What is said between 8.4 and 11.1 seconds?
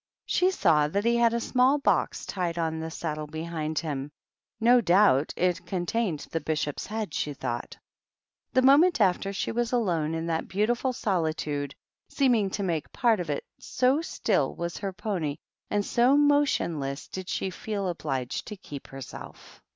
The moment after, she was alone in that 1 298 THE PAOEAKT.